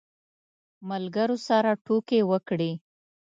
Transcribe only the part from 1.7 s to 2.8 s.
ټوکې وکړې.